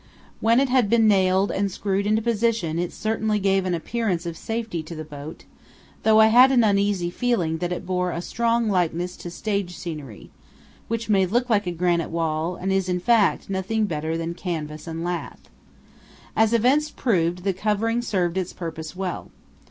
[0.39, 4.35] When it had been nailed and screwed into position it certainly gave an appearance of
[4.35, 5.43] safety to the boat,
[6.01, 10.31] though I had an uneasy feeling that it bore a strong likeness to stage scenery,
[10.87, 14.87] which may look like a granite wall and is in fact nothing better than canvas
[14.87, 15.49] and lath.
[16.35, 19.29] As events proved, the covering served its purpose well.